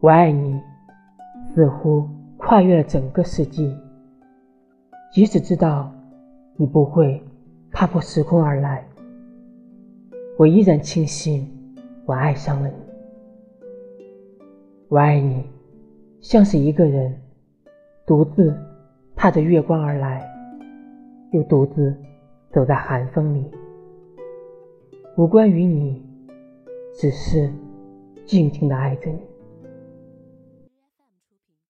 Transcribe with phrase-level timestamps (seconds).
[0.00, 0.60] 我爱你
[1.52, 3.76] 似乎跨越了整个世纪。
[5.10, 5.92] 即使知道
[6.54, 7.20] 你不会
[7.72, 8.86] 踏破时空而来
[10.36, 11.48] 我依然庆幸
[12.04, 12.74] 我爱上了你。
[14.88, 15.44] 我爱你
[16.20, 17.12] 像是一个人
[18.06, 18.54] 独自
[19.16, 20.24] 踏着月光而来
[21.32, 21.92] 又独自
[22.52, 23.50] 走在寒风里。
[25.16, 26.00] 无关于你
[26.94, 27.50] 只是
[28.24, 29.37] 静静的爱着你。